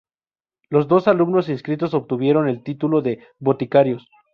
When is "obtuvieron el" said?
1.93-2.63